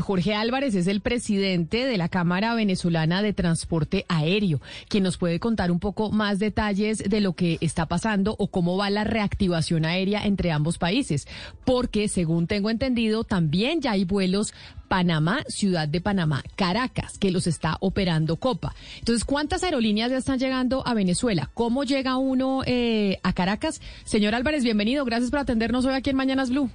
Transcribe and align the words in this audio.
Jorge 0.00 0.34
Álvarez 0.34 0.74
es 0.74 0.86
el 0.86 1.02
presidente 1.02 1.84
de 1.84 1.98
la 1.98 2.08
Cámara 2.08 2.54
Venezolana 2.54 3.20
de 3.20 3.34
Transporte 3.34 4.06
Aéreo, 4.08 4.62
quien 4.88 5.04
nos 5.04 5.18
puede 5.18 5.38
contar 5.38 5.70
un 5.70 5.80
poco 5.80 6.10
más 6.10 6.38
detalles 6.38 6.96
de 7.06 7.20
lo 7.20 7.34
que 7.34 7.58
está 7.60 7.84
pasando 7.84 8.34
o 8.38 8.46
cómo 8.46 8.78
va 8.78 8.88
la 8.88 9.04
reactivación 9.04 9.84
aérea 9.84 10.24
entre 10.24 10.50
ambos 10.50 10.78
países, 10.78 11.28
porque 11.66 12.08
según 12.08 12.46
tengo 12.46 12.70
entendido 12.70 13.24
también 13.24 13.82
ya 13.82 13.90
hay 13.90 14.06
vuelos 14.06 14.54
Panamá, 14.88 15.44
Ciudad 15.48 15.88
de 15.88 16.00
Panamá, 16.00 16.42
Caracas, 16.56 17.18
que 17.18 17.30
los 17.30 17.46
está 17.46 17.76
operando 17.80 18.36
Copa. 18.36 18.74
Entonces, 18.98 19.26
¿cuántas 19.26 19.62
aerolíneas 19.62 20.10
ya 20.10 20.16
están 20.16 20.38
llegando 20.38 20.86
a 20.86 20.94
Venezuela? 20.94 21.50
¿Cómo 21.52 21.84
llega 21.84 22.16
uno 22.16 22.62
eh, 22.64 23.18
a 23.22 23.34
Caracas? 23.34 23.82
Señor 24.04 24.34
Álvarez, 24.34 24.64
bienvenido. 24.64 25.04
Gracias 25.04 25.30
por 25.30 25.40
atendernos 25.40 25.84
hoy 25.84 25.92
aquí 25.92 26.08
en 26.08 26.16
Mañanas 26.16 26.48
Blue. 26.48 26.70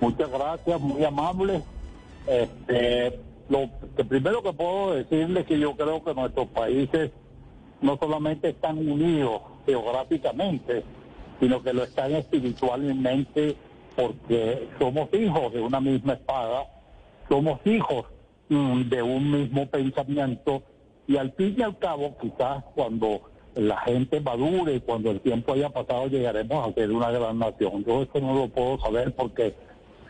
Muchas 0.00 0.30
gracias, 0.30 0.80
muy 0.82 1.02
amable. 1.02 1.62
Este, 2.28 3.18
lo 3.48 3.70
que 3.96 4.04
primero 4.04 4.42
que 4.42 4.52
puedo 4.52 4.92
decirles 4.92 5.42
es 5.42 5.48
que 5.48 5.58
yo 5.58 5.74
creo 5.74 6.04
que 6.04 6.12
nuestros 6.14 6.48
países 6.48 7.10
no 7.80 7.96
solamente 7.96 8.50
están 8.50 8.76
unidos 8.78 9.40
geográficamente, 9.64 10.84
sino 11.40 11.62
que 11.62 11.72
lo 11.72 11.84
están 11.84 12.14
espiritualmente 12.14 13.56
porque 13.96 14.68
somos 14.78 15.08
hijos 15.14 15.52
de 15.52 15.60
una 15.60 15.80
misma 15.80 16.14
espada, 16.14 16.66
somos 17.28 17.60
hijos 17.64 18.06
mm, 18.48 18.82
de 18.82 19.02
un 19.02 19.30
mismo 19.30 19.66
pensamiento 19.66 20.62
y 21.06 21.16
al 21.16 21.32
fin 21.32 21.54
y 21.56 21.62
al 21.62 21.78
cabo 21.78 22.16
quizás 22.20 22.62
cuando 22.74 23.22
la 23.54 23.78
gente 23.80 24.20
madure 24.20 24.74
y 24.74 24.80
cuando 24.80 25.10
el 25.10 25.20
tiempo 25.20 25.54
haya 25.54 25.70
pasado 25.70 26.06
llegaremos 26.08 26.68
a 26.68 26.72
ser 26.74 26.92
una 26.92 27.10
gran 27.10 27.38
nación. 27.38 27.84
Yo 27.84 28.02
eso 28.02 28.20
no 28.20 28.34
lo 28.34 28.48
puedo 28.48 28.78
saber 28.78 29.14
porque 29.14 29.54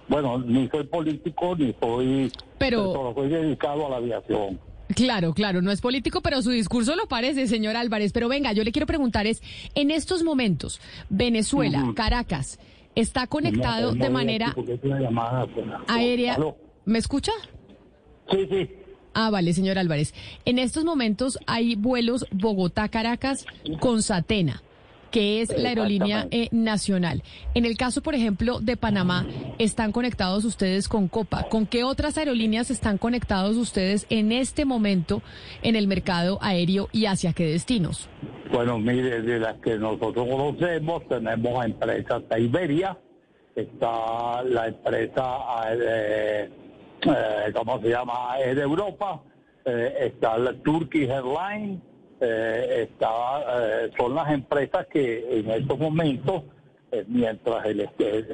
bueno, 0.09 0.39
ni 0.39 0.69
soy 0.69 0.85
político 0.85 1.57
ni 1.57 1.75
soy... 1.81 2.33
Pero... 2.59 3.13
soy 3.15 3.29
dedicado 3.29 3.87
a 3.87 3.91
la 3.91 3.97
aviación. 3.97 4.59
Claro, 4.95 5.35
claro, 5.35 5.61
no 5.61 5.71
es 5.71 5.81
político, 5.81 6.23
pero 6.23 6.41
su 6.41 6.51
discurso 6.51 6.97
lo 6.97 7.07
parece, 7.07 7.47
señor 7.47 7.77
Álvarez. 7.77 8.13
Pero 8.13 8.29
venga, 8.29 8.53
yo 8.53 8.65
le 8.65 8.73
quiero 8.73 8.87
preguntar 8.87 9.27
es, 9.27 9.43
en 9.75 9.91
estos 9.91 10.23
momentos, 10.23 10.81
Venezuela, 11.11 11.93
Caracas, 11.95 12.59
está 12.95 13.27
conectado 13.27 13.93
de 13.93 14.09
manera 14.09 14.55
aérea. 15.87 16.39
¿Me 16.87 16.99
escucha? 16.99 17.33
Sí, 18.31 18.47
sí. 18.51 18.71
Ah, 19.13 19.31
vale, 19.31 19.53
señor 19.53 19.79
Álvarez. 19.79 20.15
En 20.45 20.59
estos 20.59 20.85
momentos 20.85 21.39
hay 21.47 21.75
vuelos 21.77 22.25
Bogotá-Caracas 22.31 23.45
con 23.81 24.03
Satena 24.03 24.63
que 25.11 25.41
es 25.41 25.57
la 25.57 25.71
aerolínea 25.71 26.27
eh, 26.31 26.49
nacional. 26.51 27.23
En 27.55 27.65
el 27.65 27.77
caso, 27.77 28.03
por 28.03 28.15
ejemplo, 28.15 28.61
de 28.61 28.77
Panamá, 28.77 29.27
están 29.59 29.93
conectados 29.93 30.45
ustedes 30.45 30.89
con 30.89 31.09
Copa. 31.09 31.49
¿Con 31.49 31.67
qué 31.67 31.85
otras 31.85 32.19
aerolíneas 32.19 32.71
están 32.71 32.99
conectados 32.99 33.57
ustedes 33.57 34.07
en 34.11 34.33
este 34.33 34.65
momento 34.65 35.23
en 35.63 35.77
el 35.77 35.87
mercado 35.87 36.39
aéreo 36.43 36.89
y 36.93 37.07
hacia 37.07 37.33
qué 37.33 37.47
destinos? 37.47 38.09
Bueno, 38.53 38.79
mire, 38.79 39.23
de 39.23 39.39
las 39.39 39.57
que 39.59 39.77
nosotros 39.79 40.27
conocemos, 40.27 41.07
tenemos 41.09 41.65
empresas 41.65 42.23
de 42.29 42.41
Iberia, 42.41 42.99
está 43.55 44.43
la 44.45 44.69
empresa, 44.69 45.23
eh, 45.71 46.51
eh, 47.03 47.53
¿cómo 47.55 47.81
se 47.81 47.89
llama?, 47.89 48.37
de 48.39 48.61
Europa, 48.61 49.23
está 49.65 50.39
la 50.39 50.55
Turkish 50.55 51.11
Airlines, 51.11 51.81
eh, 52.21 52.89
eh, 53.01 53.91
son 53.97 54.15
las 54.15 54.31
empresas 54.33 54.87
que 54.87 55.39
en 55.39 55.51
estos 55.51 55.79
momentos, 55.79 56.43
eh, 56.91 57.05
mientras 57.07 57.65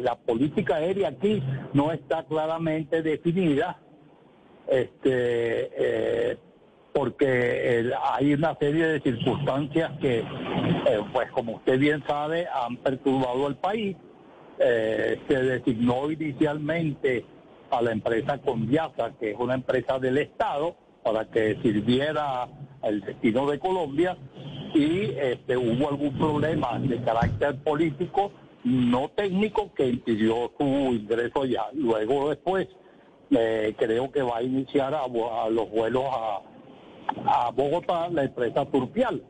la 0.01 0.17
política 0.17 0.77
aérea 0.77 1.09
aquí 1.09 1.43
no 1.73 1.93
está 1.93 2.25
claramente 2.25 3.03
definida, 3.03 3.79
este, 4.67 6.31
eh, 6.33 6.39
porque 6.93 7.93
hay 8.12 8.35
una 8.35 8.57
serie 8.57 8.87
de 8.87 9.01
circunstancias 9.01 9.91
que, 10.01 10.25
pues 11.12 11.29
como 11.33 11.56
usted 11.56 11.78
bien 11.78 12.05
sabe, 12.06 12.47
han 12.47 12.77
perturbado 12.77 13.49
el 13.49 13.56
país. 13.56 13.97
se 14.56 15.43
designó 15.43 16.09
inicialmente 16.09 17.27
a 17.71 17.83
la 17.83 17.91
empresa 17.91 18.39
Conviasa, 18.39 19.12
que 19.19 19.33
es 19.33 19.37
una 19.37 19.55
empresa 19.55 19.99
del 19.99 20.19
Estado, 20.19 20.77
para 21.03 21.25
que 21.25 21.59
sirviera 21.62 22.47
el 22.87 23.00
destino 23.00 23.47
de 23.50 23.59
Colombia 23.59 24.17
y 24.75 25.12
este, 25.17 25.56
hubo 25.56 25.89
algún 25.89 26.12
problema 26.19 26.78
de 26.81 27.00
carácter 27.03 27.56
político, 27.62 28.33
no 28.65 29.09
técnico, 29.11 29.72
que 29.75 29.89
impidió 29.89 30.50
su 30.59 30.65
ingreso 30.65 31.44
ya. 31.44 31.67
Luego 31.75 32.31
después 32.31 32.67
eh, 33.31 33.75
creo 33.78 34.11
que 34.11 34.23
va 34.23 34.39
a 34.39 34.43
iniciar 34.43 34.94
a, 34.94 35.06
los 35.49 35.71
vuelos 35.71 36.05
a, 36.11 37.50
Bogotá 37.55 38.09
la 38.09 38.25
empresa 38.25 38.65
Turpial. 38.67 39.23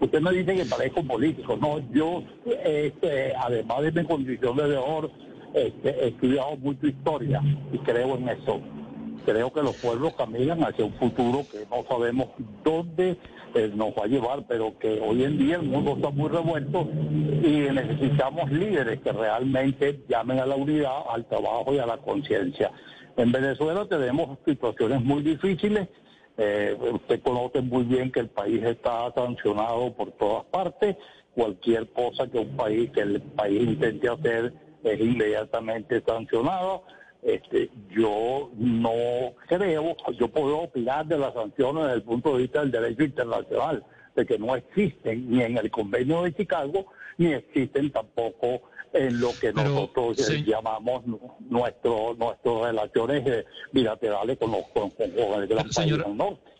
Usted 0.00 0.20
me 0.20 0.30
dice 0.30 0.54
que 0.54 0.64
parezco 0.64 1.02
político, 1.02 1.56
no, 1.56 1.80
yo 1.90 2.22
este, 2.64 3.34
además 3.34 3.82
de 3.82 3.92
mi 3.92 4.04
condición 4.06 4.56
de 4.56 4.68
mejor, 4.68 5.10
este, 5.54 5.88
he 5.88 6.08
estudiado 6.08 6.56
mucho 6.58 6.86
historia 6.86 7.42
y 7.72 7.78
creo 7.78 8.16
en 8.16 8.28
eso 8.28 8.60
creo 9.24 9.52
que 9.52 9.62
los 9.62 9.76
pueblos 9.76 10.14
caminan 10.14 10.62
hacia 10.62 10.84
un 10.84 10.92
futuro 10.94 11.44
que 11.50 11.66
no 11.70 11.84
sabemos 11.88 12.28
dónde 12.64 13.16
eh, 13.54 13.72
nos 13.74 13.90
va 13.90 14.04
a 14.04 14.06
llevar, 14.06 14.44
pero 14.46 14.78
que 14.78 15.00
hoy 15.00 15.24
en 15.24 15.38
día 15.38 15.56
el 15.56 15.62
mundo 15.62 15.94
está 15.96 16.10
muy 16.10 16.28
revuelto 16.28 16.88
y 16.90 17.68
necesitamos 17.72 18.50
líderes 18.50 19.00
que 19.00 19.12
realmente 19.12 20.04
llamen 20.08 20.40
a 20.40 20.46
la 20.46 20.56
unidad, 20.56 21.02
al 21.10 21.24
trabajo 21.26 21.74
y 21.74 21.78
a 21.78 21.86
la 21.86 21.96
conciencia. 21.98 22.70
En 23.16 23.32
Venezuela 23.32 23.86
tenemos 23.86 24.38
situaciones 24.46 25.02
muy 25.02 25.22
difíciles. 25.22 25.88
Eh, 26.36 26.76
usted 26.92 27.20
conoce 27.20 27.60
muy 27.62 27.84
bien 27.84 28.12
que 28.12 28.20
el 28.20 28.28
país 28.28 28.62
está 28.62 29.12
sancionado 29.14 29.92
por 29.92 30.12
todas 30.12 30.44
partes. 30.46 30.96
Cualquier 31.34 31.88
cosa 31.92 32.28
que 32.28 32.38
un 32.38 32.56
país, 32.56 32.90
que 32.90 33.00
el 33.00 33.20
país 33.20 33.62
intente 33.62 34.08
hacer 34.08 34.52
es 34.84 35.00
inmediatamente 35.00 36.02
sancionado. 36.06 36.84
Este, 37.22 37.70
yo 37.90 38.50
no 38.56 39.34
creo, 39.48 39.96
yo 40.18 40.28
puedo 40.28 40.60
opinar 40.60 41.06
de 41.06 41.18
las 41.18 41.34
sanciones 41.34 41.84
desde 41.84 41.96
el 41.96 42.02
punto 42.02 42.34
de 42.34 42.42
vista 42.42 42.60
del 42.60 42.70
derecho 42.70 43.04
internacional, 43.04 43.84
de 44.14 44.26
que 44.26 44.38
no 44.38 44.54
existen 44.54 45.30
ni 45.30 45.42
en 45.42 45.58
el 45.58 45.70
convenio 45.70 46.22
de 46.22 46.34
Chicago, 46.34 46.86
ni 47.16 47.32
existen 47.32 47.90
tampoco 47.90 48.62
en 48.92 49.20
lo 49.20 49.30
que 49.38 49.52
nosotros 49.52 50.16
llamamos 50.46 51.02
nuestro, 51.40 52.14
nuestras 52.14 52.60
relaciones 52.62 53.26
eh, 53.26 53.44
bilaterales 53.72 54.38
con, 54.38 54.52
los, 54.52 54.62
con, 54.68 54.92
el 54.98 55.46
gran 55.46 55.68
país 55.68 55.98
del 55.98 56.16
norte. 56.16 56.57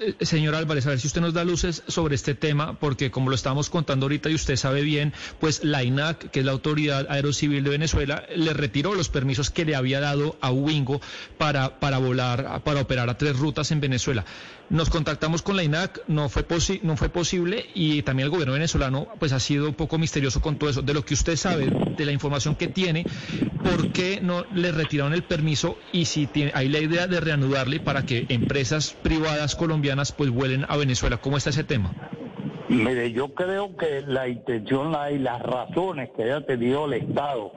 Eh, 0.00 0.14
señor 0.24 0.54
Álvarez, 0.54 0.86
a 0.86 0.90
ver 0.90 0.98
si 0.98 1.08
usted 1.08 1.20
nos 1.20 1.34
da 1.34 1.44
luces 1.44 1.82
sobre 1.86 2.14
este 2.14 2.34
tema, 2.34 2.78
porque 2.78 3.10
como 3.10 3.28
lo 3.28 3.36
estamos 3.36 3.68
contando 3.68 4.06
ahorita 4.06 4.30
y 4.30 4.34
usted 4.34 4.56
sabe 4.56 4.80
bien, 4.80 5.12
pues 5.38 5.62
la 5.62 5.84
INAC, 5.84 6.30
que 6.30 6.40
es 6.40 6.46
la 6.46 6.52
Autoridad 6.52 7.06
Aerocivil 7.10 7.62
de 7.62 7.68
Venezuela, 7.68 8.24
le 8.34 8.54
retiró 8.54 8.94
los 8.94 9.10
permisos 9.10 9.50
que 9.50 9.66
le 9.66 9.76
había 9.76 10.00
dado 10.00 10.38
a 10.40 10.50
Wingo 10.52 11.02
para, 11.36 11.80
para 11.80 11.98
volar, 11.98 12.62
para 12.64 12.80
operar 12.80 13.10
a 13.10 13.18
tres 13.18 13.38
rutas 13.38 13.72
en 13.72 13.82
Venezuela. 13.82 14.24
Nos 14.70 14.88
contactamos 14.88 15.42
con 15.42 15.56
la 15.56 15.64
INAC, 15.64 16.00
no 16.06 16.28
fue, 16.28 16.46
no 16.82 16.96
fue 16.96 17.08
posible 17.08 17.66
y 17.74 18.02
también 18.02 18.26
el 18.26 18.30
gobierno 18.30 18.54
venezolano 18.54 19.08
pues 19.18 19.32
ha 19.32 19.40
sido 19.40 19.68
un 19.68 19.74
poco 19.74 19.98
misterioso 19.98 20.40
con 20.40 20.56
todo 20.56 20.70
eso. 20.70 20.80
De 20.80 20.94
lo 20.94 21.04
que 21.04 21.12
usted 21.12 21.36
sabe, 21.36 21.66
de 21.66 22.04
la 22.04 22.12
información 22.12 22.54
que 22.54 22.68
tiene, 22.68 23.04
¿por 23.64 23.92
qué 23.92 24.20
no 24.22 24.46
le 24.54 24.70
retiraron 24.70 25.12
el 25.12 25.24
permiso 25.24 25.76
y 25.92 26.04
si 26.04 26.26
tiene, 26.28 26.52
hay 26.54 26.68
la 26.68 26.78
idea 26.78 27.08
de 27.08 27.20
reanudarle 27.20 27.80
para 27.80 28.06
que 28.06 28.26
empresas 28.28 28.96
privadas 29.02 29.56
colombianas 29.56 29.89
pues 30.16 30.30
vuelen 30.30 30.64
a 30.68 30.76
Venezuela? 30.76 31.16
¿Cómo 31.18 31.36
está 31.36 31.50
ese 31.50 31.64
tema? 31.64 31.92
Mire, 32.68 33.12
yo 33.12 33.34
creo 33.34 33.76
que 33.76 34.02
la 34.06 34.28
intención 34.28 34.94
y 35.12 35.18
las 35.18 35.42
razones 35.42 36.10
que 36.16 36.22
haya 36.22 36.46
tenido 36.46 36.86
el 36.86 36.94
Estado 36.94 37.52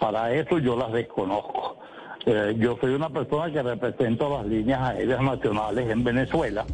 para 0.00 0.32
eso 0.32 0.58
yo 0.58 0.76
las 0.76 0.92
desconozco. 0.92 1.78
Eh, 2.24 2.54
yo 2.58 2.76
soy 2.80 2.94
una 2.94 3.10
persona 3.10 3.52
que 3.52 3.62
represento 3.62 4.28
las 4.30 4.46
líneas 4.46 4.80
aéreas 4.80 5.22
nacionales 5.22 5.90
en 5.90 6.02
Venezuela. 6.02 6.64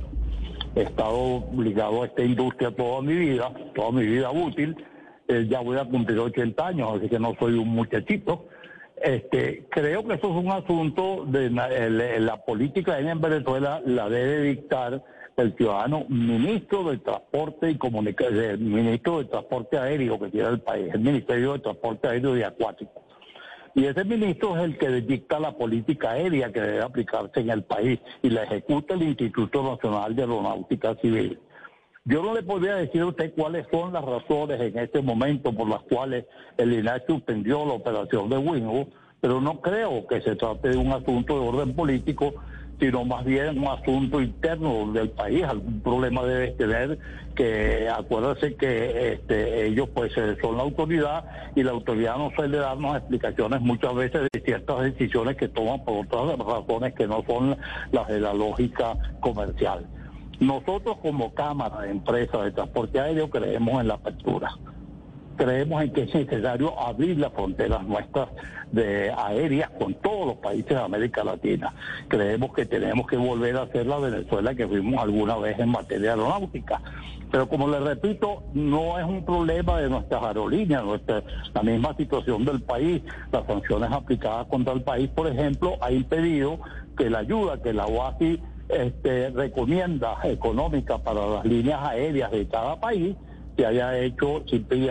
He 0.75 0.83
estado 0.83 1.45
ligado 1.59 2.03
a 2.03 2.07
esta 2.07 2.23
industria 2.23 2.71
toda 2.75 3.03
mi 3.03 3.15
vida, 3.15 3.53
toda 3.75 3.91
mi 3.91 4.07
vida 4.07 4.31
útil. 4.31 4.77
Eh, 5.29 5.47
ya 5.49 5.61
voy 5.61 5.77
a 5.79 5.85
cumplir 5.85 6.19
80 6.19 6.67
años, 6.67 6.97
así 6.97 7.09
que 7.09 7.19
no 7.19 7.35
soy 7.39 7.55
un 7.55 7.69
muchachito. 7.69 8.47
Este, 9.03 9.67
creo 9.69 10.05
que 10.05 10.15
eso 10.15 10.31
es 10.31 10.45
un 10.45 10.53
asunto 10.53 11.25
de 11.27 11.51
la, 11.51 12.37
política 12.45 13.01
en 13.01 13.21
Venezuela 13.21 13.83
la 13.85 14.09
debe 14.09 14.43
dictar 14.43 15.03
el 15.37 15.57
ciudadano 15.57 16.05
ministro 16.09 16.85
del 16.85 17.01
transporte 17.01 17.71
y 17.71 17.79
comunicación, 17.79 18.73
ministro 18.73 19.19
del 19.19 19.29
transporte 19.29 19.77
aéreo 19.77 20.21
que 20.21 20.29
tiene 20.29 20.51
el 20.51 20.61
país, 20.61 20.95
el 20.95 21.01
Ministerio 21.01 21.55
de 21.55 21.59
Transporte 21.59 22.09
Aéreo 22.09 22.37
y 22.37 22.43
Acuático. 22.43 23.03
Y 23.75 23.87
ese 23.87 24.05
ministro 24.05 24.57
es 24.57 24.65
el 24.65 24.79
que 24.79 24.89
dicta 25.01 25.41
la 25.41 25.57
política 25.57 26.11
aérea 26.11 26.53
que 26.53 26.61
debe 26.61 26.83
aplicarse 26.83 27.41
en 27.41 27.51
el 27.51 27.65
país 27.65 27.99
y 28.23 28.31
la 28.31 28.45
ejecuta 28.45 28.95
el 28.95 29.03
Instituto 29.03 29.63
Nacional 29.65 30.15
de 30.15 30.23
Aeronáutica 30.23 30.95
Civil. 31.01 31.41
Yo 32.05 32.21
no 32.21 32.35
le 32.35 32.43
podría 32.43 32.75
decir 32.75 33.01
a 33.03 33.07
usted 33.07 33.33
cuáles 33.33 33.65
son 33.71 33.93
las 33.93 34.05
razones 34.05 34.61
en 34.61 34.77
este 34.77 35.01
momento 35.01 35.53
por 35.53 35.69
las 35.69 35.83
cuales 35.83 36.25
el 36.57 36.73
INAH 36.73 37.05
suspendió 37.07 37.65
la 37.65 37.75
operación 37.75 38.29
de 38.29 38.39
Wingo, 38.39 38.89
pero 39.21 39.41
no 39.41 39.61
creo 39.61 40.05
que 40.09 40.21
se 40.21 40.35
trate 40.35 40.71
de 40.71 40.77
un 40.79 40.91
asunto 40.91 41.41
de 41.41 41.49
orden 41.49 41.77
político, 41.77 42.35
sino 42.81 43.05
más 43.05 43.25
bien 43.25 43.57
un 43.57 43.69
asunto 43.69 44.21
interno 44.21 44.91
del 44.93 45.11
país. 45.11 45.45
Algún 45.45 45.81
problema 45.81 46.25
debe 46.25 46.49
tener 46.49 46.99
que, 47.37 47.89
acuérdense 47.89 48.57
que 48.57 49.13
este, 49.13 49.67
ellos 49.67 49.89
pues 49.95 50.11
eh, 50.17 50.37
son 50.43 50.57
la 50.57 50.65
autoridad 50.65 51.25
y 51.55 51.63
la 51.63 51.71
autoridad 51.71 52.17
no 52.17 52.33
suele 52.35 52.59
darnos 52.59 52.97
explicaciones 52.97 53.61
muchas 53.61 53.95
veces 53.95 54.23
de 54.33 54.41
ciertas 54.41 54.83
decisiones 54.83 55.37
que 55.37 55.47
toman 55.47 55.85
por 55.85 56.05
otras 56.05 56.37
razones 56.37 56.95
que 56.95 57.07
no 57.07 57.23
son 57.29 57.57
las 57.93 58.09
de 58.09 58.19
la 58.19 58.35
lógica 58.35 58.97
comercial. 59.21 59.87
Nosotros 60.43 60.97
como 61.01 61.33
Cámara 61.35 61.83
de 61.83 61.91
Empresas 61.91 62.45
de 62.45 62.51
Transporte 62.51 62.99
Aéreo 62.99 63.31
creemos 63.31 63.81
en 63.81 63.89
la 63.89 63.95
apertura 63.95 64.51
creemos 65.37 65.83
en 65.83 65.93
que 65.93 66.03
es 66.03 66.15
necesario 66.15 66.79
abrir 66.79 67.19
las 67.19 67.33
fronteras 67.33 67.85
nuestras 67.85 68.29
de 68.71 69.11
aéreas 69.11 69.71
con 69.71 69.95
todos 69.95 70.27
los 70.27 70.37
países 70.37 70.69
de 70.69 70.81
América 70.81 71.25
Latina. 71.25 71.75
Creemos 72.09 72.53
que 72.53 72.65
tenemos 72.65 73.07
que 73.07 73.17
volver 73.17 73.57
a 73.57 73.63
hacer 73.63 73.87
la 73.87 73.99
Venezuela 73.99 74.55
que 74.55 74.67
fuimos 74.67 75.01
alguna 75.03 75.37
vez 75.37 75.59
en 75.59 75.71
materia 75.71 76.11
aeronáutica. 76.11 76.81
Pero 77.31 77.49
como 77.49 77.67
les 77.69 77.81
repito, 77.83 78.43
no 78.53 78.99
es 78.99 79.05
un 79.07 79.25
problema 79.25 79.81
de 79.81 79.89
nuestras 79.89 80.23
aerolíneas, 80.23 80.85
nuestra, 80.85 81.23
la 81.55 81.63
misma 81.63 81.97
situación 81.97 82.45
del 82.45 82.61
país. 82.61 83.03
Las 83.33 83.47
sanciones 83.47 83.91
aplicadas 83.91 84.47
contra 84.49 84.75
el 84.75 84.83
país, 84.83 85.09
por 85.09 85.27
ejemplo, 85.27 85.77
ha 85.81 85.91
impedido 85.91 86.61
que 86.97 87.09
la 87.09 87.21
ayuda 87.21 87.63
que 87.63 87.73
la 87.73 87.87
OASI 87.87 88.39
este, 88.69 89.31
recomienda 89.31 90.17
económica 90.25 90.99
para 90.99 91.27
las 91.27 91.45
líneas 91.45 91.81
aéreas 91.83 92.31
de 92.31 92.47
cada 92.49 92.81
país 92.81 93.17
se 93.57 93.67
haya 93.67 93.99
hecho 93.99 94.43
simple 94.49 94.79
y 94.79 94.89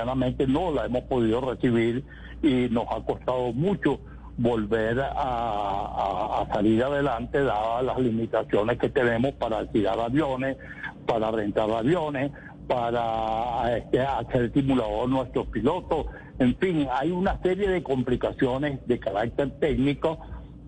no 0.48 0.72
la 0.72 0.86
hemos 0.86 1.04
podido 1.04 1.42
recibir 1.42 2.04
y 2.44 2.68
nos 2.70 2.86
ha 2.92 3.04
costado 3.04 3.54
mucho 3.54 4.00
volver 4.38 5.00
a, 5.02 6.48
salir 6.54 6.84
adelante 6.84 7.44
dadas 7.44 7.84
las 7.84 8.00
limitaciones 8.00 8.78
que 8.78 8.90
tenemos 8.90 9.34
para 9.34 9.60
alquilar 9.60 10.00
aviones, 10.00 10.58
para 11.06 11.32
rentar 11.32 11.70
aviones, 11.70 12.32
para 12.68 13.78
este, 13.78 14.00
hacer 14.02 14.52
simulador 14.54 15.10
nuestros 15.10 15.48
pilotos. 15.48 16.08
En 16.40 16.56
fin, 16.56 16.88
hay 16.92 17.12
una 17.12 17.40
serie 17.42 17.70
de 17.70 17.84
complicaciones 17.84 18.80
de 18.88 19.00
carácter 19.00 19.52
técnico 19.60 20.20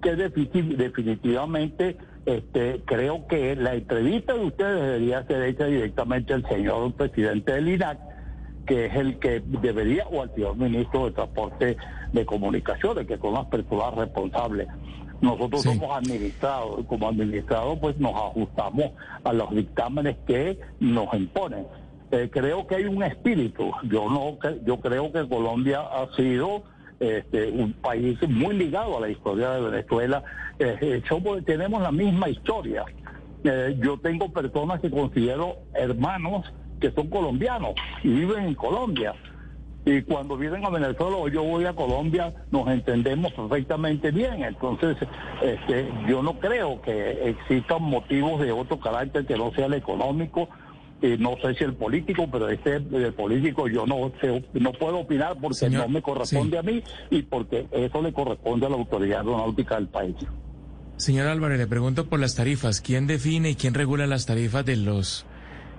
que 0.01 0.15
definitivamente 0.15 1.97
este, 2.25 2.81
creo 2.85 3.27
que 3.27 3.55
la 3.55 3.75
entrevista 3.75 4.33
de 4.33 4.45
ustedes 4.45 4.81
debería 4.81 5.25
ser 5.25 5.43
hecha 5.43 5.65
directamente 5.65 6.33
al 6.33 6.47
señor 6.47 6.93
presidente 6.93 7.53
del 7.53 7.67
INAC, 7.67 7.99
que 8.65 8.85
es 8.85 8.95
el 8.95 9.19
que 9.19 9.41
debería, 9.45 10.05
o 10.07 10.21
al 10.21 10.33
señor 10.33 10.55
ministro 10.55 11.05
de 11.05 11.11
Transporte 11.11 11.77
de 12.13 12.25
Comunicaciones, 12.25 13.07
que 13.07 13.17
son 13.17 13.33
las 13.33 13.45
personas 13.47 13.93
responsables. 13.95 14.67
Nosotros 15.19 15.63
somos 15.63 15.89
administrados 15.95 16.81
y 16.81 16.83
como 16.83 17.07
administrados 17.07 17.79
pues 17.79 17.97
nos 17.97 18.13
ajustamos 18.13 18.91
a 19.23 19.31
los 19.31 19.49
dictámenes 19.51 20.17
que 20.27 20.59
nos 20.79 21.13
imponen. 21.13 21.65
Eh, 22.11 22.29
creo 22.31 22.67
que 22.67 22.75
hay 22.75 22.85
un 22.85 23.03
espíritu. 23.03 23.71
Yo 23.83 24.09
no, 24.09 24.37
yo 24.65 24.79
creo 24.79 25.11
que 25.11 25.27
Colombia 25.27 25.79
ha 25.79 26.13
sido 26.15 26.63
este, 27.03 27.50
un 27.51 27.73
país 27.73 28.17
muy 28.27 28.55
ligado 28.55 28.97
a 28.97 29.01
la 29.01 29.09
historia 29.09 29.51
de 29.51 29.61
Venezuela. 29.61 30.23
Eh, 30.59 30.77
eh, 30.81 31.41
tenemos 31.45 31.81
la 31.81 31.91
misma 31.91 32.29
historia. 32.29 32.85
Eh, 33.44 33.77
yo 33.81 33.97
tengo 33.97 34.31
personas 34.31 34.79
que 34.79 34.89
considero 34.89 35.57
hermanos 35.73 36.51
que 36.79 36.91
son 36.91 37.09
colombianos 37.09 37.75
y 38.03 38.09
viven 38.09 38.45
en 38.45 38.55
Colombia. 38.55 39.13
Y 39.85 40.01
cuando 40.03 40.38
vienen 40.38 40.63
a 40.63 40.69
Venezuela 40.69 41.17
o 41.17 41.27
yo 41.27 41.44
voy 41.44 41.65
a 41.65 41.73
Colombia, 41.73 42.33
nos 42.51 42.69
entendemos 42.69 43.33
perfectamente 43.33 44.11
bien. 44.11 44.44
Entonces, 44.44 44.95
este, 45.41 45.91
yo 46.07 46.23
no 46.23 46.39
creo 46.39 46.81
que 46.81 47.29
existan 47.29 47.83
motivos 47.83 48.39
de 48.39 48.53
otro 48.53 48.79
carácter 48.79 49.25
que 49.25 49.35
no 49.35 49.51
sea 49.51 49.65
el 49.65 49.73
económico 49.73 50.47
no 51.19 51.35
sé 51.41 51.53
si 51.55 51.63
el 51.63 51.73
político, 51.73 52.27
pero 52.31 52.50
este 52.50 52.75
el 52.75 53.13
político 53.13 53.67
yo 53.67 53.85
no 53.85 54.11
no 54.53 54.71
puedo 54.73 55.00
opinar 55.00 55.35
porque 55.39 55.69
no 55.69 55.88
me 55.88 56.01
corresponde 56.01 56.57
a 56.57 56.63
mí 56.63 56.81
y 57.09 57.21
porque 57.23 57.67
eso 57.71 58.01
le 58.01 58.13
corresponde 58.13 58.65
a 58.65 58.69
la 58.69 58.75
autoridad 58.75 59.19
aeronáutica 59.19 59.75
del 59.75 59.88
país. 59.88 60.15
Señor 60.97 61.27
Álvarez, 61.27 61.57
le 61.57 61.67
pregunto 61.67 62.05
por 62.05 62.19
las 62.19 62.35
tarifas. 62.35 62.79
¿Quién 62.79 63.07
define 63.07 63.51
y 63.51 63.55
quién 63.55 63.73
regula 63.73 64.07
las 64.07 64.25
tarifas 64.25 64.65
de 64.65 64.77
los 64.77 65.25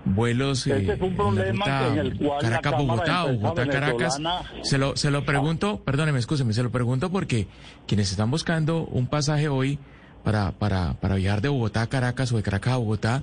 vuelos 0.05 0.67
este 0.67 0.93
es 0.93 1.01
un 1.01 1.17
problema 1.17 1.89
en, 1.89 1.99
el 1.99 2.19
cual 2.19 2.39
Caracas 2.43 2.73
Bogotá 2.77 3.25
Bogotá 3.25 3.67
Caracas 3.67 4.21
se 4.63 4.77
lo 4.77 4.97
se 4.97 5.11
lo 5.11 5.25
pregunto 5.25 5.81
perdóneme 5.83 6.19
escúcheme 6.19 6.53
se 6.53 6.63
lo 6.63 6.71
pregunto 6.71 7.11
porque 7.11 7.47
quienes 7.87 8.11
están 8.11 8.31
buscando 8.31 8.85
un 8.85 9.07
pasaje 9.07 9.49
hoy 9.49 9.79
para 10.23 10.53
para 10.53 10.95
para 11.01 11.15
viajar 11.15 11.41
de 11.41 11.49
Bogotá 11.49 11.83
a 11.83 11.87
Caracas 11.87 12.33
o 12.33 12.37
de 12.37 12.43
Caracas 12.43 12.75
a 12.75 12.77
Bogotá 12.77 13.23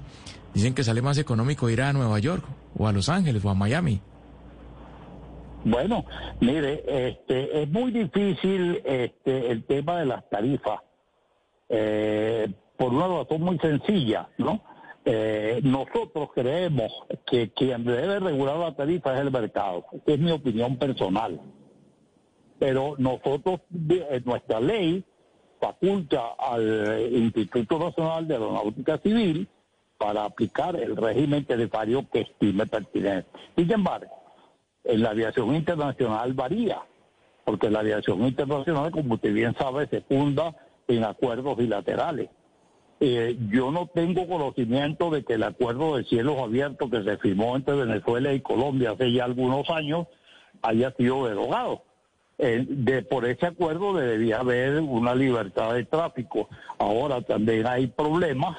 Dicen 0.53 0.73
que 0.73 0.83
sale 0.83 1.01
más 1.01 1.17
económico 1.17 1.69
ir 1.69 1.81
a 1.81 1.93
Nueva 1.93 2.19
York 2.19 2.43
o 2.77 2.87
a 2.87 2.91
Los 2.91 3.09
Ángeles 3.09 3.43
o 3.45 3.49
a 3.49 3.55
Miami. 3.55 4.01
Bueno, 5.63 6.05
mire, 6.39 6.83
este, 6.87 7.61
es 7.61 7.69
muy 7.69 7.91
difícil 7.91 8.81
este, 8.83 9.51
el 9.51 9.63
tema 9.65 9.99
de 9.99 10.05
las 10.07 10.27
tarifas, 10.29 10.81
eh, 11.69 12.51
por 12.77 12.93
una 12.93 13.07
razón 13.07 13.41
muy 13.41 13.59
sencilla, 13.59 14.27
¿no? 14.39 14.61
Eh, 15.05 15.61
nosotros 15.63 16.29
creemos 16.33 16.91
que 17.25 17.51
quien 17.51 17.83
debe 17.83 18.19
regular 18.19 18.57
la 18.57 18.75
tarifa 18.75 19.13
es 19.15 19.21
el 19.21 19.31
mercado, 19.31 19.85
es 20.05 20.19
mi 20.19 20.31
opinión 20.31 20.77
personal. 20.77 21.39
Pero 22.59 22.95
nosotros, 22.97 23.61
nuestra 24.25 24.59
ley 24.59 25.03
faculta 25.59 26.35
al 26.37 27.07
Instituto 27.11 27.79
Nacional 27.79 28.27
de 28.27 28.33
Aeronáutica 28.35 28.97
Civil 28.99 29.47
para 30.01 30.25
aplicar 30.25 30.75
el 30.77 30.97
régimen 30.97 31.45
tarifario 31.45 32.09
que 32.11 32.21
estime 32.21 32.65
pertinente. 32.65 33.29
Sin 33.55 33.71
embargo, 33.71 34.09
en 34.83 35.03
la 35.03 35.11
aviación 35.11 35.53
internacional 35.53 36.33
varía, 36.33 36.79
porque 37.45 37.69
la 37.69 37.81
aviación 37.81 38.25
internacional, 38.25 38.89
como 38.89 39.13
usted 39.13 39.31
bien 39.31 39.53
sabe, 39.55 39.85
se 39.89 40.01
funda 40.01 40.55
en 40.87 41.03
acuerdos 41.03 41.55
bilaterales. 41.55 42.29
Eh, 42.99 43.37
yo 43.51 43.69
no 43.69 43.91
tengo 43.93 44.27
conocimiento 44.27 45.11
de 45.11 45.23
que 45.23 45.33
el 45.33 45.43
acuerdo 45.43 45.97
de 45.97 46.03
cielos 46.05 46.39
abiertos 46.39 46.89
que 46.89 47.03
se 47.03 47.17
firmó 47.17 47.55
entre 47.55 47.75
Venezuela 47.75 48.33
y 48.33 48.41
Colombia 48.41 48.91
hace 48.91 49.11
ya 49.11 49.25
algunos 49.25 49.69
años 49.69 50.07
haya 50.63 50.91
sido 50.95 51.27
derogado. 51.27 51.83
Eh, 52.39 52.65
de, 52.67 53.03
por 53.03 53.25
ese 53.25 53.45
acuerdo 53.45 53.93
debería 53.93 54.39
haber 54.39 54.79
una 54.79 55.13
libertad 55.13 55.75
de 55.75 55.85
tráfico. 55.85 56.49
Ahora 56.79 57.21
también 57.21 57.67
hay 57.67 57.85
problemas 57.85 58.57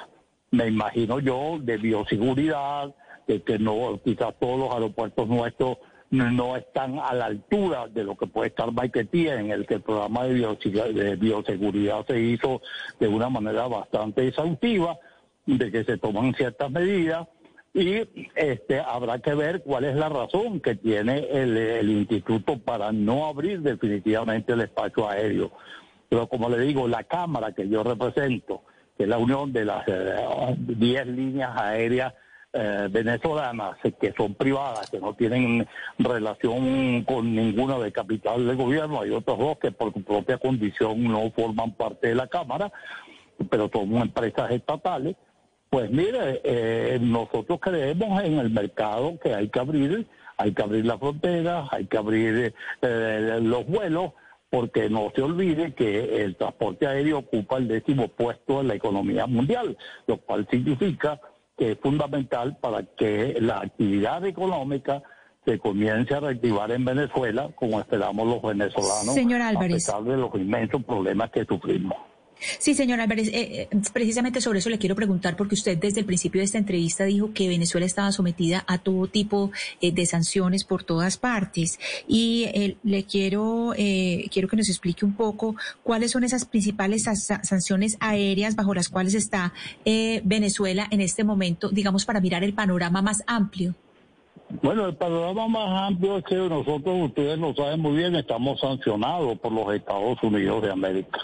me 0.52 0.68
imagino 0.68 1.18
yo, 1.18 1.58
de 1.60 1.76
bioseguridad, 1.76 2.94
de 3.26 3.42
que 3.42 3.58
no, 3.58 4.00
quizás 4.04 4.34
todos 4.38 4.58
los 4.58 4.70
aeropuertos 4.72 5.28
nuestros 5.28 5.78
no 6.10 6.56
están 6.56 6.98
a 6.98 7.14
la 7.14 7.26
altura 7.26 7.88
de 7.88 8.04
lo 8.04 8.16
que 8.16 8.26
puede 8.26 8.48
estar 8.48 8.70
Maiquetía, 8.70 9.40
en 9.40 9.50
el 9.50 9.66
que 9.66 9.74
el 9.74 9.80
programa 9.80 10.24
de 10.24 11.16
bioseguridad 11.16 12.06
se 12.06 12.20
hizo 12.20 12.60
de 13.00 13.08
una 13.08 13.30
manera 13.30 13.66
bastante 13.66 14.28
exhaustiva, 14.28 14.98
de 15.46 15.72
que 15.72 15.84
se 15.84 15.96
toman 15.96 16.34
ciertas 16.34 16.70
medidas 16.70 17.26
y 17.74 18.06
este 18.34 18.80
habrá 18.80 19.18
que 19.20 19.34
ver 19.34 19.62
cuál 19.62 19.84
es 19.84 19.96
la 19.96 20.10
razón 20.10 20.60
que 20.60 20.74
tiene 20.74 21.26
el, 21.30 21.56
el 21.56 21.90
instituto 21.90 22.58
para 22.58 22.92
no 22.92 23.26
abrir 23.26 23.62
definitivamente 23.62 24.52
el 24.52 24.60
espacio 24.60 25.08
aéreo. 25.08 25.50
Pero 26.10 26.26
como 26.26 26.50
le 26.50 26.58
digo, 26.60 26.86
la 26.86 27.04
Cámara 27.04 27.52
que 27.52 27.66
yo 27.66 27.82
represento, 27.82 28.62
que 28.96 29.04
es 29.04 29.08
la 29.08 29.18
unión 29.18 29.52
de 29.52 29.64
las 29.64 29.84
10 29.86 31.00
eh, 31.00 31.04
líneas 31.06 31.56
aéreas 31.56 32.14
eh, 32.54 32.88
venezolanas 32.90 33.78
que 33.98 34.12
son 34.12 34.34
privadas, 34.34 34.90
que 34.90 35.00
no 35.00 35.14
tienen 35.14 35.66
relación 35.98 37.02
con 37.04 37.34
ninguna 37.34 37.78
de 37.78 37.90
capital 37.90 38.46
del 38.46 38.56
gobierno. 38.56 39.00
Hay 39.00 39.10
otros 39.10 39.38
dos 39.38 39.58
que 39.58 39.72
por 39.72 39.92
su 39.94 40.02
propia 40.02 40.36
condición 40.36 41.02
no 41.04 41.30
forman 41.30 41.72
parte 41.72 42.08
de 42.08 42.14
la 42.14 42.26
Cámara, 42.26 42.70
pero 43.48 43.70
son 43.72 43.96
empresas 43.96 44.50
estatales. 44.50 45.16
Pues 45.70 45.90
mire, 45.90 46.42
eh, 46.44 46.98
nosotros 47.00 47.58
creemos 47.58 48.22
en 48.22 48.38
el 48.38 48.50
mercado 48.50 49.18
que 49.18 49.34
hay 49.34 49.48
que 49.48 49.58
abrir, 49.58 50.06
hay 50.36 50.52
que 50.52 50.62
abrir 50.62 50.84
las 50.84 50.98
fronteras, 50.98 51.68
hay 51.70 51.86
que 51.86 51.96
abrir 51.96 52.54
los 52.82 53.66
vuelos 53.66 54.12
porque 54.52 54.90
no 54.90 55.10
se 55.16 55.22
olvide 55.22 55.72
que 55.72 56.22
el 56.22 56.36
transporte 56.36 56.86
aéreo 56.86 57.20
ocupa 57.20 57.56
el 57.56 57.68
décimo 57.68 58.08
puesto 58.08 58.60
en 58.60 58.68
la 58.68 58.74
economía 58.74 59.26
mundial, 59.26 59.78
lo 60.06 60.18
cual 60.18 60.46
significa 60.50 61.18
que 61.56 61.72
es 61.72 61.78
fundamental 61.78 62.58
para 62.60 62.82
que 62.82 63.38
la 63.40 63.60
actividad 63.60 64.26
económica 64.26 65.02
se 65.46 65.58
comience 65.58 66.14
a 66.14 66.20
reactivar 66.20 66.70
en 66.70 66.84
Venezuela, 66.84 67.48
como 67.54 67.80
esperamos 67.80 68.28
los 68.28 68.42
venezolanos, 68.42 69.14
Señor 69.14 69.40
Álvarez. 69.40 69.88
a 69.88 69.96
pesar 69.96 70.04
de 70.04 70.18
los 70.18 70.34
inmensos 70.34 70.84
problemas 70.84 71.30
que 71.30 71.46
sufrimos. 71.46 71.96
Sí, 72.58 72.74
señor 72.74 73.00
Álvarez, 73.00 73.28
eh, 73.28 73.68
eh, 73.72 73.78
precisamente 73.92 74.40
sobre 74.40 74.58
eso 74.58 74.70
le 74.70 74.78
quiero 74.78 74.94
preguntar 74.94 75.36
porque 75.36 75.54
usted 75.54 75.78
desde 75.78 76.00
el 76.00 76.06
principio 76.06 76.40
de 76.40 76.44
esta 76.44 76.58
entrevista 76.58 77.04
dijo 77.04 77.32
que 77.32 77.48
Venezuela 77.48 77.86
estaba 77.86 78.10
sometida 78.12 78.64
a 78.66 78.78
todo 78.78 79.06
tipo 79.06 79.50
eh, 79.80 79.92
de 79.92 80.06
sanciones 80.06 80.64
por 80.64 80.82
todas 80.84 81.16
partes 81.16 81.78
y 82.08 82.76
le 82.82 83.04
quiero 83.04 83.72
quiero 83.76 84.48
que 84.48 84.56
nos 84.56 84.68
explique 84.68 85.04
un 85.04 85.14
poco 85.14 85.56
cuáles 85.82 86.10
son 86.10 86.24
esas 86.24 86.44
principales 86.44 87.04
sanciones 87.04 87.96
aéreas 88.00 88.56
bajo 88.56 88.74
las 88.74 88.88
cuales 88.88 89.14
está 89.14 89.52
Venezuela 89.84 90.86
en 90.90 91.00
este 91.00 91.24
momento, 91.24 91.70
digamos 91.70 92.04
para 92.04 92.20
mirar 92.20 92.44
el 92.44 92.54
panorama 92.54 93.02
más 93.02 93.22
amplio. 93.26 93.74
Bueno, 94.62 94.86
el 94.86 94.96
panorama 94.96 95.48
más 95.48 95.88
amplio 95.88 96.18
es 96.18 96.24
que 96.24 96.36
nosotros, 96.36 97.08
ustedes 97.08 97.38
lo 97.38 97.54
saben 97.54 97.80
muy 97.80 97.96
bien, 97.96 98.14
estamos 98.14 98.60
sancionados 98.60 99.38
por 99.38 99.52
los 99.52 99.74
Estados 99.74 100.22
Unidos 100.22 100.62
de 100.62 100.70
América 100.70 101.20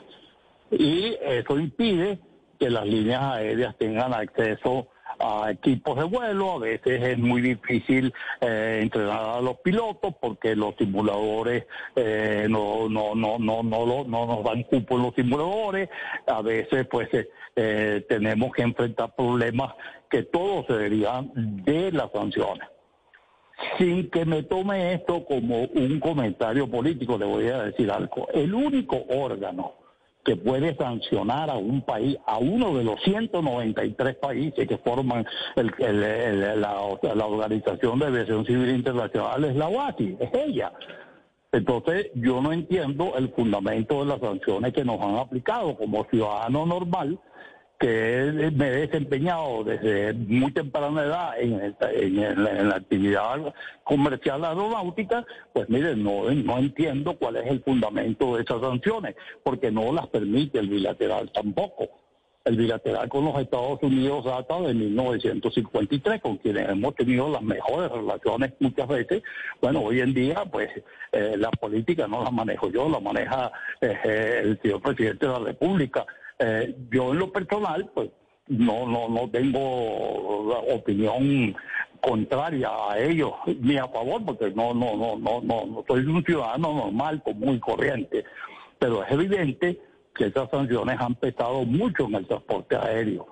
y 0.71 1.17
eso 1.23 1.59
impide 1.59 2.19
que 2.59 2.71
las 2.71 2.87
líneas 2.87 3.23
aéreas 3.23 3.77
tengan 3.79 4.13
acceso 4.13 4.89
a 5.21 5.51
equipos 5.51 5.97
de 5.99 6.05
vuelo, 6.05 6.53
a 6.53 6.59
veces 6.59 7.03
es 7.03 7.19
muy 7.19 7.41
difícil 7.41 8.13
eh, 8.41 8.81
entrenar 8.83 9.39
a 9.39 9.41
los 9.41 9.59
pilotos 9.59 10.15
porque 10.21 10.55
los 10.55 10.77
simuladores 10.77 11.67
eh, 11.97 12.47
no, 12.49 12.89
no, 12.89 13.15
no, 13.15 13.39
no, 13.39 13.63
no, 13.63 14.05
no 14.05 14.27
nos 14.27 14.45
dan 14.45 14.63
cupo 14.65 14.97
en 14.97 15.03
los 15.03 15.15
simuladores, 15.15 15.89
a 16.27 16.43
veces 16.43 16.87
pues 16.89 17.09
eh, 17.57 18.07
tenemos 18.09 18.53
que 18.53 18.63
enfrentar 18.63 19.15
problemas 19.17 19.75
que 20.09 20.23
todos 20.23 20.67
se 20.67 20.75
derivan 20.75 21.33
de 21.65 21.93
las 21.93 22.11
sanciones. 22.13 22.69
Sin 23.77 24.09
que 24.11 24.25
me 24.25 24.45
tome 24.45 24.95
esto 24.95 25.25
como 25.25 25.65
un 25.65 25.99
comentario 25.99 26.71
político, 26.71 27.19
le 27.19 27.25
voy 27.25 27.49
a 27.49 27.65
decir 27.65 27.91
algo. 27.91 28.29
El 28.33 28.55
único 28.55 29.05
órgano 29.09 29.75
que 30.25 30.37
puede 30.37 30.77
sancionar 30.77 31.49
a 31.51 31.55
un 31.55 31.83
país, 31.83 32.17
a 32.27 32.39
uno 32.39 32.77
de 32.77 32.85
los 32.85 33.01
193 33.03 34.17
países 34.17 34.69
que 34.69 34.79
forman 34.79 35.27
la, 35.57 37.27
Organización 37.27 37.99
de 37.99 38.07
Aviación 38.07 38.45
Civil 38.45 38.71
Internacional, 38.71 39.45
es 39.45 39.57
la 39.57 39.69
OASI, 39.69 40.17
es 40.21 40.31
ella. 40.35 40.73
Entonces, 41.51 42.11
yo 42.15 42.43
no 42.43 42.53
entiendo 42.53 43.15
el 43.17 43.31
fundamento 43.31 44.01
de 44.01 44.07
las 44.07 44.21
sanciones 44.21 44.75
que 44.75 44.85
nos 44.85 45.01
han 45.01 45.17
aplicado 45.17 45.77
como 45.77 46.05
ciudadano 46.11 46.67
normal 46.67 47.19
que 47.79 48.51
me 48.57 48.69
he 48.69 48.87
desempeñado 48.87 49.63
desde 49.63 50.13
muy 50.13 50.51
temprana 50.53 51.05
edad 51.05 51.33
en, 51.39 52.35
la 52.69 52.75
actividad 52.75 53.55
comercial 53.85 54.45
aeronáutica, 54.45 55.25
pues 55.53 55.69
miren, 55.69 56.03
no, 56.03 56.29
no 56.31 56.59
entiendo 56.59 57.17
cuál 57.17 57.37
es 57.37 57.47
el 57.47 57.63
fundamento 57.63 58.37
de 58.37 58.43
esas 58.43 58.61
sanciones, 58.61 59.15
porque 59.45 59.71
no 59.71 59.93
las 59.93 60.09
permite 60.09 60.59
el 60.59 60.69
bilateral 60.69 61.31
tampoco. 61.33 61.89
El 62.45 62.57
bilateral 62.57 63.09
con 63.11 63.27
los 63.27 63.39
Estados 63.39 63.79
Unidos 63.83 64.25
data 64.25 64.59
de 64.61 64.73
1953, 64.73 66.21
con 66.23 66.39
quienes 66.39 66.69
hemos 66.69 66.95
tenido 66.95 67.29
las 67.29 67.43
mejores 67.43 67.91
relaciones 67.91 68.55
muchas 68.59 68.89
veces. 68.89 69.23
Bueno, 69.61 69.83
hoy 69.83 70.01
en 70.01 70.15
día, 70.15 70.45
pues 70.51 70.71
eh, 71.13 71.35
la 71.37 71.51
política 71.51 72.09
no 72.09 72.25
la 72.25 72.31
manejo 72.31 72.71
yo, 72.71 72.89
la 72.89 73.01
maneja 73.01 73.53
eh, 73.83 74.41
el 74.43 74.59
señor 74.63 74.81
presidente 74.81 75.27
de 75.27 75.33
la 75.33 75.39
República. 75.41 76.07
Eh, 76.39 76.77
yo 76.91 77.13
en 77.13 77.19
lo 77.19 77.33
personal, 77.33 77.91
pues 77.95 78.11
no, 78.47 78.87
no, 78.87 79.09
no 79.09 79.29
tengo 79.31 79.61
opinión 80.73 81.55
contraria 82.01 82.71
a 82.91 82.99
ellos 82.99 83.33
ni 83.61 83.77
a 83.77 83.89
favor, 83.89 84.25
porque 84.25 84.51
no, 84.51 84.73
no, 84.73 84.97
no, 84.97 85.17
no, 85.17 85.41
no, 85.41 85.67
no 85.67 85.85
soy 85.87 86.05
un 86.07 86.25
ciudadano 86.25 86.75
normal, 86.75 87.23
común 87.23 87.57
y 87.57 87.61
corriente. 87.61 88.25
Pero 88.79 89.03
es 89.03 89.11
evidente 89.11 89.81
que 90.15 90.27
esas 90.27 90.51
sanciones 90.51 90.97
han 91.01 91.15
pesado 91.17 91.65
mucho 91.65 92.07
en 92.07 92.15
el 92.17 92.27
transporte 92.27 92.77
aéreo. 92.77 93.27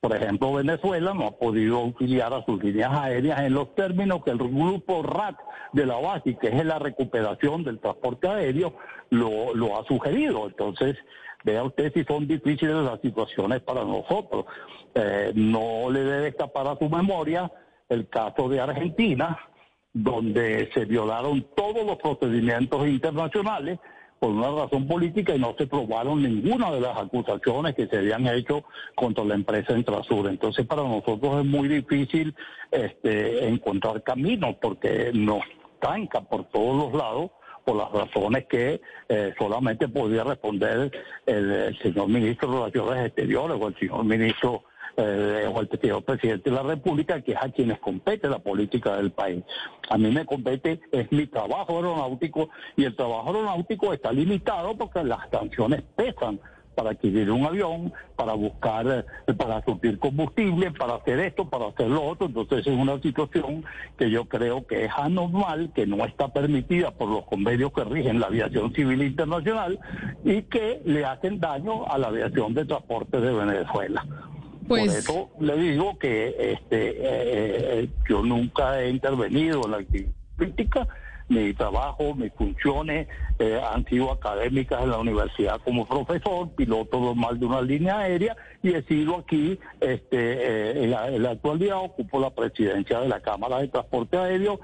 Por 0.00 0.16
ejemplo, 0.16 0.54
Venezuela 0.54 1.14
no 1.14 1.28
ha 1.28 1.38
podido 1.38 1.78
auxiliar 1.78 2.32
a 2.34 2.44
sus 2.44 2.62
líneas 2.62 2.90
aéreas 2.92 3.40
en 3.40 3.54
los 3.54 3.72
términos 3.76 4.24
que 4.24 4.32
el 4.32 4.38
grupo 4.38 5.02
RAC 5.02 5.36
de 5.72 5.86
la 5.86 5.96
base, 5.96 6.36
que 6.38 6.48
es 6.48 6.64
la 6.64 6.80
recuperación 6.80 7.62
del 7.62 7.78
transporte 7.78 8.26
aéreo, 8.26 8.74
lo, 9.10 9.54
lo 9.54 9.78
ha 9.78 9.84
sugerido. 9.86 10.48
Entonces, 10.48 10.96
Vea 11.44 11.64
usted 11.64 11.92
si 11.92 12.04
son 12.04 12.26
difíciles 12.26 12.74
las 12.74 13.00
situaciones 13.00 13.60
para 13.60 13.84
nosotros. 13.84 14.46
Eh, 14.94 15.32
no 15.34 15.90
le 15.90 16.04
debe 16.04 16.28
escapar 16.28 16.66
a 16.68 16.76
su 16.76 16.88
memoria 16.88 17.50
el 17.88 18.08
caso 18.08 18.48
de 18.48 18.60
Argentina, 18.60 19.38
donde 19.92 20.70
se 20.72 20.84
violaron 20.84 21.46
todos 21.54 21.84
los 21.84 21.96
procedimientos 21.96 22.86
internacionales 22.86 23.78
por 24.22 24.30
una 24.30 24.52
razón 24.52 24.86
política 24.86 25.34
y 25.34 25.38
no 25.40 25.52
se 25.58 25.66
probaron 25.66 26.22
ninguna 26.22 26.70
de 26.70 26.80
las 26.80 26.96
acusaciones 26.96 27.74
que 27.74 27.88
se 27.88 27.98
habían 27.98 28.24
hecho 28.28 28.62
contra 28.94 29.24
la 29.24 29.34
empresa 29.34 29.74
Entrasur. 29.74 30.28
Entonces 30.28 30.64
para 30.64 30.84
nosotros 30.84 31.40
es 31.40 31.44
muy 31.44 31.66
difícil 31.66 32.32
este, 32.70 33.48
encontrar 33.48 34.00
caminos 34.04 34.54
porque 34.62 35.10
nos 35.12 35.40
tranca 35.80 36.20
por 36.20 36.44
todos 36.44 36.76
los 36.84 36.94
lados 36.94 37.32
por 37.64 37.76
las 37.76 37.90
razones 37.90 38.46
que 38.46 38.80
eh, 39.08 39.34
solamente 39.38 39.88
podía 39.88 40.24
responder 40.24 40.90
el, 41.26 41.78
señor 41.78 42.08
ministro 42.08 42.48
de 42.48 42.54
Relaciones 42.56 43.06
Exteriores 43.06 43.58
o 43.60 43.68
el 43.68 43.78
señor 43.78 44.04
ministro 44.04 44.64
eh, 44.96 45.50
o 45.52 45.60
el 45.60 45.68
señor 45.80 46.04
presidente 46.04 46.50
de 46.50 46.56
la 46.56 46.62
República, 46.62 47.20
que 47.22 47.32
es 47.32 47.38
a 47.40 47.48
quienes 47.50 47.78
compete 47.78 48.28
la 48.28 48.38
política 48.40 48.96
del 48.96 49.10
país. 49.10 49.42
A 49.88 49.96
mí 49.96 50.10
me 50.10 50.26
compete, 50.26 50.80
es 50.90 51.10
mi 51.12 51.26
trabajo 51.26 51.76
aeronáutico 51.76 52.50
y 52.76 52.84
el 52.84 52.94
trabajo 52.94 53.28
aeronáutico 53.28 53.92
está 53.92 54.12
limitado 54.12 54.76
porque 54.76 55.02
las 55.04 55.30
sanciones 55.30 55.82
pesan 55.96 56.40
para 56.74 56.90
adquirir 56.90 57.30
un 57.30 57.44
avión, 57.44 57.92
para 58.16 58.34
buscar, 58.34 59.06
eh, 59.26 59.34
para 59.34 59.62
surtir 59.64 59.98
combustible, 59.98 60.70
para 60.70 60.96
hacer 60.96 61.20
esto, 61.20 61.48
para 61.48 61.68
hacer 61.68 61.88
lo 61.88 62.02
otro. 62.02 62.26
Entonces 62.26 62.66
es 62.66 62.78
una 62.78 63.00
situación 63.00 63.64
que 63.98 64.10
yo 64.10 64.24
creo 64.26 64.66
que 64.66 64.86
es 64.86 64.92
anormal, 64.96 65.70
que 65.74 65.86
no 65.86 66.04
está 66.04 66.28
permitida 66.28 66.90
por 66.90 67.08
los 67.08 67.24
convenios 67.24 67.72
que 67.72 67.84
rigen 67.84 68.20
la 68.20 68.26
aviación 68.26 68.72
civil 68.72 69.02
internacional 69.02 69.78
y 70.24 70.42
que 70.42 70.80
le 70.84 71.04
hacen 71.04 71.40
daño 71.40 71.86
a 71.86 71.98
la 71.98 72.08
aviación 72.08 72.54
de 72.54 72.64
transporte 72.64 73.20
de 73.20 73.32
Venezuela. 73.32 74.04
Por 74.68 74.78
pues 74.78 74.94
eso 74.94 75.28
le 75.40 75.56
digo 75.56 75.98
que 75.98 76.28
este, 76.52 76.90
eh, 76.90 77.80
eh, 77.80 77.88
yo 78.08 78.22
nunca 78.22 78.80
he 78.80 78.90
intervenido 78.90 79.62
en 79.64 79.70
la 79.72 79.76
actividad 79.78 80.12
política 80.36 80.88
mi 81.28 81.52
trabajo, 81.54 82.14
mis 82.14 82.32
funciones 82.32 83.08
eh, 83.38 83.60
han 83.72 83.84
sido 83.86 84.12
académicas 84.12 84.82
en 84.82 84.90
la 84.90 84.98
universidad 84.98 85.60
como 85.64 85.86
profesor, 85.86 86.50
piloto 86.50 87.00
normal 87.00 87.38
de 87.38 87.46
una 87.46 87.62
línea 87.62 87.98
aérea 87.98 88.36
y 88.62 88.74
he 88.74 88.82
sido 88.82 89.16
aquí, 89.16 89.58
este, 89.80 90.16
eh, 90.16 90.84
en, 90.84 90.90
la, 90.90 91.30
actualidad 91.30 91.78
ocupo 91.78 92.20
la 92.20 92.30
presidencia 92.30 93.00
de 93.00 93.08
la 93.08 93.20
Cámara 93.20 93.58
de 93.58 93.68
Transporte 93.68 94.16
Aéreo 94.16 94.60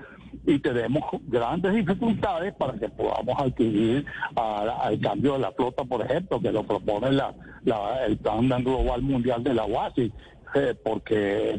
y 0.47 0.59
tenemos 0.59 1.03
grandes 1.27 1.75
dificultades 1.75 2.55
para 2.55 2.75
que 2.75 2.88
podamos 2.88 3.38
adquirir 3.38 4.05
al 4.37 5.00
cambio 5.00 5.35
de 5.35 5.38
la 5.41 5.53
flota, 5.53 5.85
por 5.85 6.03
ejemplo, 6.03 6.41
que 6.41 6.53
lo 6.53 6.62
propone 6.62 7.12
la, 7.12 7.35
el 8.07 8.17
Plan 8.19 8.49
Global 8.62 9.03
Mundial 9.03 9.43
de 9.43 9.55
la 9.55 9.65
UASI. 9.65 10.12
Eh, 10.55 10.75
porque 10.83 11.59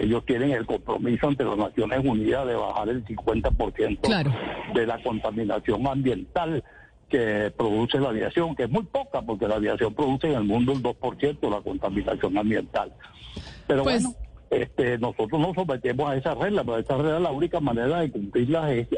ellos 0.00 0.26
tienen 0.26 0.50
el 0.50 0.66
compromiso 0.66 1.28
ante 1.28 1.44
las 1.44 1.56
Naciones 1.56 2.04
Unidas 2.04 2.46
de 2.46 2.54
bajar 2.54 2.88
el 2.88 3.04
50% 3.04 4.74
de 4.74 4.86
la 4.86 5.00
contaminación 5.00 5.86
ambiental 5.86 6.64
que 7.08 7.52
produce 7.56 7.98
la 7.98 8.08
aviación, 8.08 8.56
que 8.56 8.64
es 8.64 8.70
muy 8.70 8.82
poca, 8.82 9.22
porque 9.22 9.46
la 9.46 9.56
aviación 9.56 9.94
produce 9.94 10.28
en 10.28 10.34
el 10.34 10.44
mundo 10.44 10.72
el 10.72 10.82
2% 10.82 11.40
de 11.40 11.50
la 11.50 11.60
contaminación 11.60 12.36
ambiental. 12.36 12.92
Pero 13.66 13.84
pues 13.84 14.02
bueno, 14.02 14.16
este, 14.50 14.98
nosotros 14.98 15.40
nos 15.40 15.54
sometemos 15.54 16.10
a 16.10 16.16
esa 16.16 16.34
regla, 16.34 16.64
pero 16.64 16.78
esa 16.78 16.96
regla 16.96 17.20
la 17.20 17.30
única 17.30 17.60
manera 17.60 18.00
de 18.00 18.10
cumplirla 18.10 18.72
es 18.72 18.88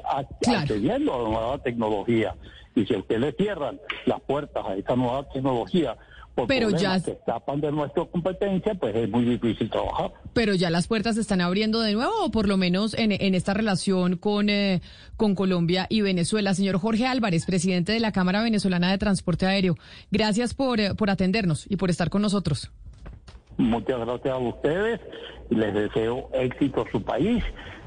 accediendo 0.47 1.15
a 1.15 1.23
la 1.23 1.29
nueva 1.29 1.59
tecnología. 1.59 2.35
Y 2.75 2.87
si 2.87 2.95
a 2.95 2.99
usted 2.99 3.19
le 3.19 3.33
cierran 3.33 3.79
las 4.07 4.21
puertas 4.21 4.65
a 4.65 4.75
esta 4.75 4.97
nueva 4.97 5.29
tecnología, 5.29 5.97
pero 6.47 6.71
ya 6.71 7.01
que 7.03 7.13
escapan 7.13 7.61
de 7.61 7.73
nuestra 7.73 8.05
competencia, 8.07 8.75
pues 8.75 8.95
es 8.95 9.09
muy 9.11 9.25
difícil 9.25 9.69
trabajar. 9.71 10.13
Pero 10.33 10.55
ya 10.55 10.71
las 10.71 10.87
puertas 10.87 11.17
se 11.17 11.21
están 11.21 11.41
abriendo 11.41 11.81
de 11.81 11.93
nuevo, 11.95 12.13
o 12.23 12.31
por 12.31 12.49
lo 12.49 12.57
menos 12.57 12.95
en, 12.95 13.13
en 13.13 13.35
esta 13.35 13.55
relación 13.55 14.17
con, 14.17 14.49
eh, 14.49 14.81
con 15.17 15.35
Colombia 15.35 15.87
y 15.89 16.01
Venezuela. 16.01 16.55
Señor 16.55 16.79
Jorge 16.79 17.07
Álvarez, 17.07 17.47
presidente 17.47 17.93
de 17.93 18.01
la 18.01 18.13
Cámara 18.13 18.43
Venezolana 18.43 18.91
de 18.91 18.99
Transporte 18.99 19.47
Aéreo, 19.47 19.77
gracias 20.11 20.55
por, 20.55 20.81
eh, 20.81 20.95
por 20.95 21.11
atendernos 21.11 21.67
y 21.69 21.77
por 21.77 21.91
estar 21.91 22.11
con 22.11 22.23
nosotros. 22.23 22.71
Muchas 23.57 24.01
gracias 24.01 24.35
a 24.35 24.39
ustedes. 24.39 25.01
Les 25.51 25.75
deseo 25.75 26.31
éxito 26.33 26.87
a 26.87 26.91
su 26.91 27.03
país. 27.03 27.45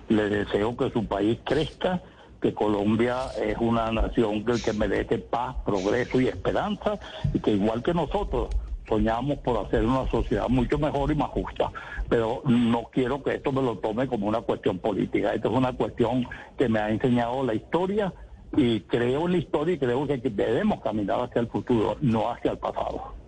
Les 0.10 0.30
deseo 0.30 0.76
que 0.78 0.92
su 0.92 1.06
país 1.06 1.40
crezca 1.46 2.04
que 2.44 2.54
Colombia 2.54 3.20
es 3.42 3.56
una 3.58 3.90
nación 3.90 4.44
que, 4.44 4.62
que 4.62 4.74
merece 4.74 5.18
paz, 5.18 5.56
progreso 5.66 6.20
y 6.20 6.28
esperanza, 6.28 7.00
y 7.34 7.40
que 7.40 7.52
igual 7.52 7.82
que 7.82 7.94
nosotros 7.94 8.50
soñamos 8.86 9.40
por 9.40 9.66
hacer 9.66 9.86
una 9.86 10.06
sociedad 10.12 10.50
mucho 10.50 10.78
mejor 10.78 11.10
y 11.10 11.16
más 11.16 11.30
justa. 11.30 11.72
Pero 12.10 12.42
no 12.44 12.84
quiero 12.92 13.24
que 13.24 13.36
esto 13.36 13.54
me 13.54 13.62
lo 13.62 13.78
tome 13.78 14.08
como 14.08 14.28
una 14.28 14.42
cuestión 14.42 14.78
política. 14.78 15.34
Esto 15.34 15.52
es 15.52 15.58
una 15.58 15.72
cuestión 15.72 16.28
que 16.58 16.68
me 16.68 16.80
ha 16.80 16.90
enseñado 16.90 17.46
la 17.46 17.54
historia 17.54 18.14
y 18.58 18.82
creo 18.82 19.26
en 19.28 19.32
la 19.32 19.38
historia 19.38 19.76
y 19.76 19.80
creo 19.80 20.06
que 20.06 20.18
debemos 20.18 20.82
caminar 20.82 21.22
hacia 21.22 21.40
el 21.40 21.48
futuro, 21.48 21.96
no 22.02 22.30
hacia 22.30 22.52
el 22.52 22.58
pasado. 22.58 23.23